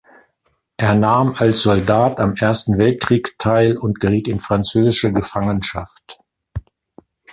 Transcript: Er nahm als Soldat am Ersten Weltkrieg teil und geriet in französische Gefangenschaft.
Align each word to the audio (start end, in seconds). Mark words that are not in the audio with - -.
Er 0.77 0.95
nahm 0.95 1.35
als 1.37 1.61
Soldat 1.61 2.19
am 2.19 2.33
Ersten 2.35 2.79
Weltkrieg 2.79 3.35
teil 3.37 3.77
und 3.77 3.99
geriet 3.99 4.27
in 4.27 4.39
französische 4.39 5.13
Gefangenschaft. 5.13 6.17